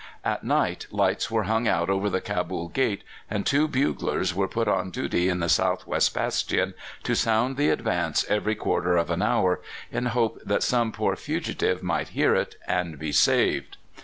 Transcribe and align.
At 0.25 0.43
night 0.43 0.87
lights 0.89 1.29
were 1.29 1.43
hung 1.43 1.67
out 1.67 1.87
over 1.87 2.09
the 2.09 2.21
Cabul 2.21 2.69
gate, 2.69 3.03
and 3.29 3.45
two 3.45 3.67
buglers 3.67 4.33
were 4.33 4.47
put 4.47 4.67
on 4.67 4.89
duty 4.89 5.29
in 5.29 5.41
the 5.41 5.47
south 5.47 5.85
west 5.85 6.15
bastion 6.15 6.73
to 7.03 7.13
sound 7.13 7.55
the 7.55 7.69
advance 7.69 8.25
every 8.27 8.55
quarter 8.55 8.97
of 8.97 9.11
an 9.11 9.21
hour, 9.21 9.61
in 9.91 10.07
hope 10.07 10.39
that 10.43 10.63
some 10.63 10.91
poor 10.91 11.15
fugitive 11.15 11.83
might 11.83 12.07
hear 12.17 12.33
it 12.33 12.55
and 12.67 12.97
be 12.97 13.11
saved. 13.11 13.77